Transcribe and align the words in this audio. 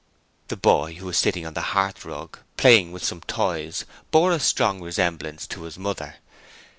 The 0.47 0.57
boy, 0.57 0.95
who 0.95 1.05
was 1.05 1.19
sitting 1.19 1.45
on 1.45 1.53
the 1.53 1.75
hearthrug 1.77 2.39
playing 2.57 2.91
with 2.91 3.03
some 3.03 3.21
toys, 3.21 3.85
bore 4.09 4.31
a 4.31 4.39
strong 4.39 4.81
resemblance 4.81 5.45
to 5.45 5.61
his 5.61 5.77
mother. 5.77 6.15